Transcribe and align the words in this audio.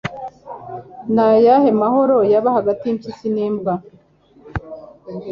ni 1.13 1.21
ayahe 1.27 1.69
mahoro 1.81 2.17
yaba 2.31 2.49
hagati 2.57 2.81
y'impyisi 2.85 3.27
n'imbwa 3.35 3.73